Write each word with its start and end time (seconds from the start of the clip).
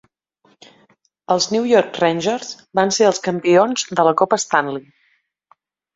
Els 1.35 1.47
New 1.55 1.67
York 1.73 2.01
Rangers 2.03 2.49
van 2.79 2.95
ser 2.97 3.07
els 3.11 3.23
campions 3.29 3.85
de 4.01 4.07
la 4.09 4.15
Copa 4.23 4.41
Stanley. 4.45 4.87